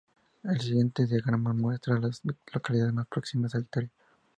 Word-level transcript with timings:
El 0.41 0.59
siguiente 0.59 1.05
diagrama 1.05 1.53
muestra 1.53 1.95
a 1.95 1.99
las 1.99 2.23
localidades 2.23 2.91
más 2.95 3.05
próximas 3.05 3.53
a 3.53 3.59
Victoria. 3.59 3.91